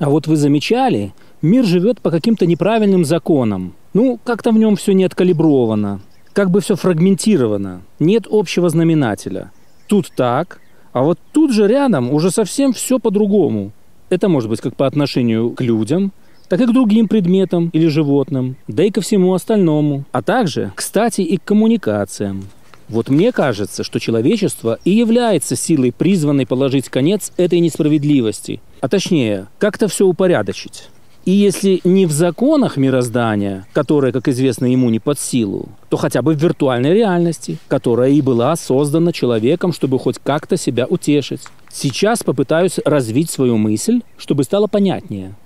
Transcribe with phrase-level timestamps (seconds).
[0.00, 1.12] А вот вы замечали,
[1.42, 3.74] мир живет по каким-то неправильным законам.
[3.92, 6.00] Ну, как-то в нем все не откалибровано,
[6.32, 9.52] как бы все фрагментировано, нет общего знаменателя.
[9.88, 10.58] Тут так,
[10.94, 13.72] а вот тут же рядом уже совсем все по-другому.
[14.08, 16.12] Это может быть как по отношению к людям,
[16.48, 21.20] так и к другим предметам или животным, да и ко всему остальному, а также, кстати,
[21.20, 22.44] и к коммуникациям.
[22.90, 29.46] Вот мне кажется, что человечество и является силой, призванной положить конец этой несправедливости, а точнее,
[29.60, 30.88] как-то все упорядочить.
[31.24, 36.20] И если не в законах мироздания, которые, как известно, ему не под силу, то хотя
[36.20, 41.42] бы в виртуальной реальности, которая и была создана человеком, чтобы хоть как-то себя утешить.
[41.70, 45.36] Сейчас попытаюсь развить свою мысль, чтобы стало понятнее.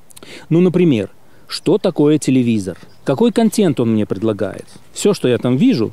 [0.48, 1.10] Ну, например,
[1.46, 2.78] что такое телевизор?
[3.04, 4.64] Какой контент он мне предлагает?
[4.94, 5.92] Все, что я там вижу,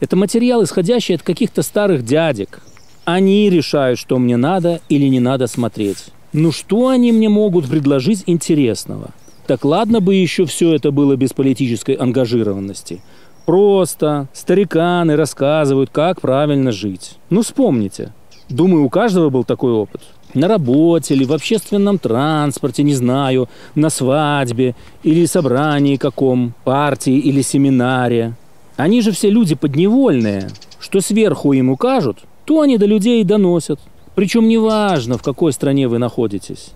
[0.00, 2.60] это материал, исходящий от каких-то старых дядек.
[3.04, 6.06] Они решают, что мне надо или не надо смотреть.
[6.32, 9.10] Ну что они мне могут предложить интересного?
[9.46, 13.00] Так ладно бы еще все это было без политической ангажированности.
[13.46, 17.18] Просто стариканы рассказывают, как правильно жить.
[17.30, 18.12] Ну вспомните.
[18.48, 20.02] Думаю, у каждого был такой опыт.
[20.34, 27.42] На работе или в общественном транспорте, не знаю, на свадьбе или собрании каком, партии или
[27.42, 28.34] семинаре.
[28.80, 30.48] Они же все люди подневольные.
[30.78, 33.78] Что сверху им укажут, то они до людей и доносят.
[34.14, 36.70] Причем неважно, в какой стране вы находитесь.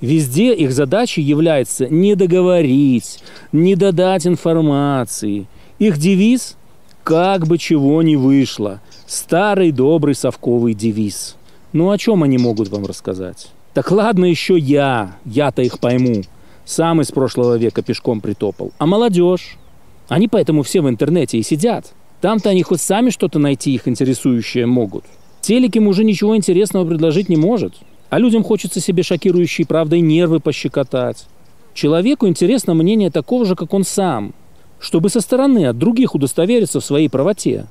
[0.00, 3.20] Везде их задачей является не договорить,
[3.52, 5.46] не додать информации.
[5.78, 6.56] Их девиз
[7.04, 8.80] «как бы чего ни вышло».
[9.06, 11.36] Старый добрый совковый девиз.
[11.74, 13.48] Ну о чем они могут вам рассказать?
[13.74, 16.22] Так ладно еще я, я-то их пойму.
[16.64, 18.72] Сам из прошлого века пешком притопал.
[18.78, 19.58] А молодежь?
[20.08, 21.92] Они поэтому все в интернете и сидят.
[22.20, 25.04] Там-то они хоть сами что-то найти их интересующее могут.
[25.40, 27.74] Телек им уже ничего интересного предложить не может.
[28.08, 31.26] А людям хочется себе шокирующей правдой нервы пощекотать.
[31.74, 34.32] Человеку интересно мнение такого же, как он сам,
[34.80, 37.66] чтобы со стороны от других удостовериться в своей правоте.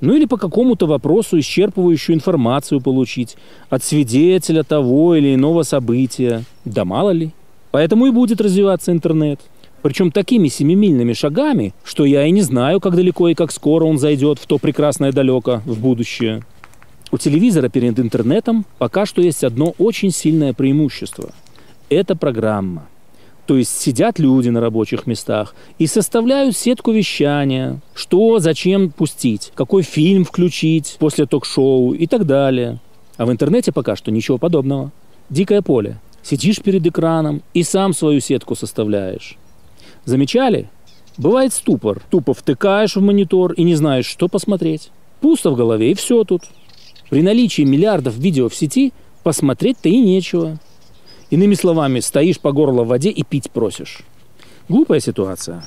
[0.00, 3.36] Ну или по какому-то вопросу исчерпывающую информацию получить
[3.70, 6.44] от свидетеля того или иного события.
[6.64, 7.30] Да мало ли.
[7.70, 9.40] Поэтому и будет развиваться интернет–
[9.84, 13.98] причем такими семимильными шагами, что я и не знаю, как далеко и как скоро он
[13.98, 16.42] зайдет в то прекрасное далеко, в будущее.
[17.12, 21.32] У телевизора перед интернетом пока что есть одно очень сильное преимущество.
[21.90, 22.86] Это программа.
[23.44, 29.82] То есть сидят люди на рабочих местах и составляют сетку вещания, что, зачем пустить, какой
[29.82, 32.78] фильм включить после ток-шоу и так далее.
[33.18, 34.92] А в интернете пока что ничего подобного.
[35.28, 36.00] Дикое поле.
[36.22, 39.36] Сидишь перед экраном и сам свою сетку составляешь.
[40.04, 40.68] Замечали?
[41.16, 42.02] Бывает ступор.
[42.10, 44.90] Тупо втыкаешь в монитор и не знаешь, что посмотреть.
[45.20, 46.42] Пусто в голове, и все тут.
[47.08, 48.92] При наличии миллиардов видео в сети
[49.22, 50.58] посмотреть-то и нечего.
[51.30, 54.00] Иными словами, стоишь по горло в воде и пить просишь.
[54.68, 55.64] Глупая ситуация.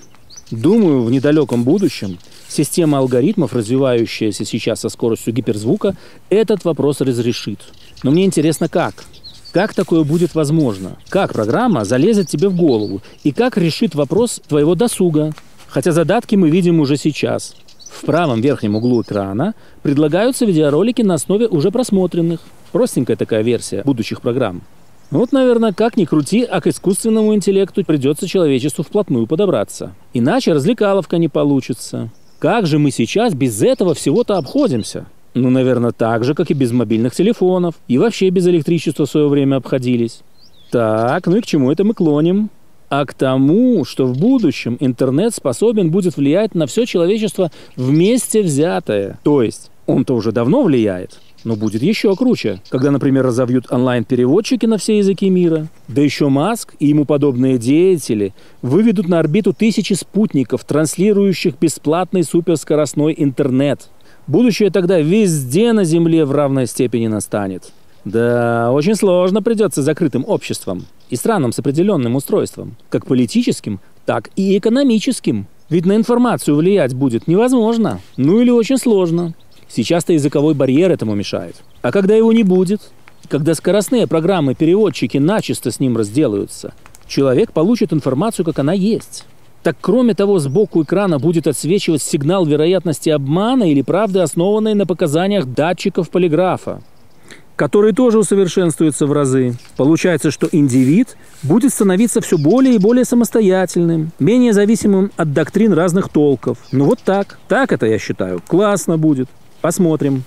[0.52, 5.96] Думаю, в недалеком будущем система алгоритмов, развивающаяся сейчас со скоростью гиперзвука,
[6.30, 7.60] этот вопрос разрешит.
[8.04, 9.06] Но мне интересно, как–
[9.58, 10.98] как такое будет возможно?
[11.10, 13.02] Как программа залезет тебе в голову?
[13.24, 15.34] И как решит вопрос твоего досуга?
[15.68, 17.56] Хотя задатки мы видим уже сейчас.
[17.90, 22.42] В правом верхнем углу экрана предлагаются видеоролики на основе уже просмотренных.
[22.72, 24.62] Простенькая такая версия будущих программ.
[25.10, 29.96] Вот, наверное, как ни крути, а к искусственному интеллекту придется человечеству вплотную подобраться.
[30.14, 32.12] Иначе развлекаловка не получится.
[32.38, 35.08] Как же мы сейчас без этого всего-то обходимся?
[35.38, 37.76] Ну, наверное, так же, как и без мобильных телефонов.
[37.88, 40.22] И вообще без электричества в свое время обходились.
[40.72, 42.50] Так, ну и к чему это мы клоним?
[42.90, 49.20] А к тому, что в будущем интернет способен будет влиять на все человечество вместе взятое.
[49.24, 54.78] То есть, он-то уже давно влияет, но будет еще круче, когда, например, разовьют онлайн-переводчики на
[54.78, 55.68] все языки мира.
[55.88, 63.14] Да еще Маск и ему подобные деятели выведут на орбиту тысячи спутников, транслирующих бесплатный суперскоростной
[63.18, 63.90] интернет–
[64.28, 67.72] Будущее тогда везде на Земле в равной степени настанет.
[68.04, 74.58] Да, очень сложно придется закрытым обществам и странам с определенным устройством, как политическим, так и
[74.58, 75.48] экономическим.
[75.70, 79.34] Ведь на информацию влиять будет невозможно, ну или очень сложно.
[79.70, 81.56] Сейчас-то языковой барьер этому мешает.
[81.82, 82.82] А когда его не будет,
[83.28, 86.74] когда скоростные программы-переводчики начисто с ним разделаются,
[87.08, 89.26] человек получит информацию, как она есть.
[89.68, 95.46] Так кроме того, сбоку экрана будет отсвечивать сигнал вероятности обмана или правды, основанной на показаниях
[95.46, 96.82] датчиков полиграфа,
[97.58, 99.56] который тоже усовершенствуется в разы.
[99.76, 106.08] Получается, что индивид будет становиться все более и более самостоятельным, менее зависимым от доктрин разных
[106.08, 106.60] толков.
[106.72, 107.38] Ну вот так.
[107.50, 109.28] Так это, я считаю, классно будет.
[109.60, 110.24] Посмотрим.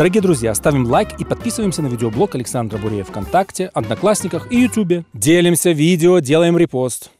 [0.00, 5.04] Дорогие друзья, ставим лайк и подписываемся на видеоблог Александра Бурея ВКонтакте, Одноклассниках и Ютубе.
[5.12, 7.10] Делимся видео, делаем репост.